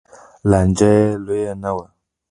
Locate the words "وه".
1.75-1.85